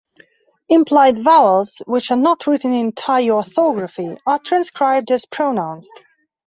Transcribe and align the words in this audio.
Implied 0.67 1.19
vowels, 1.19 1.79
which 1.85 2.09
are 2.09 2.17
not 2.17 2.47
written 2.47 2.73
in 2.73 2.91
Thai 2.91 3.29
orthography, 3.29 4.17
are 4.25 4.39
transcribed 4.39 5.11
as 5.11 5.25
pronounced. 5.27 5.93